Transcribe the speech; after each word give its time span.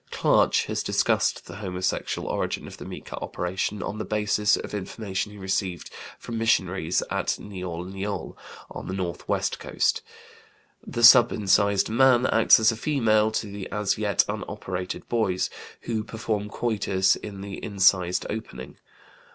Klaatsch 0.09 0.65
has 0.65 0.81
discussed 0.81 1.45
the 1.45 1.57
homosexual 1.57 2.27
origin 2.27 2.65
of 2.65 2.77
the 2.77 2.85
mika 2.85 3.15
operation 3.17 3.83
on 3.83 3.99
the 3.99 4.03
basis 4.03 4.57
of 4.57 4.73
information 4.73 5.31
he 5.31 5.37
received 5.37 5.91
from 6.17 6.39
missionaries 6.39 7.03
at 7.11 7.37
Niol 7.39 7.85
Niol, 7.85 8.35
on 8.71 8.87
the 8.87 8.95
northwest 8.95 9.59
coast. 9.59 10.01
The 10.83 11.03
subincised 11.03 11.87
man 11.87 12.25
acts 12.25 12.59
as 12.59 12.71
a 12.71 12.75
female 12.75 13.29
to 13.29 13.45
the 13.45 13.69
as 13.71 13.99
yet 13.99 14.25
unoperated 14.27 15.07
boys, 15.07 15.51
who 15.81 16.03
perform 16.03 16.49
coitus 16.49 17.15
in 17.15 17.41
the 17.41 17.63
incised 17.63 18.25
opening. 18.27 18.77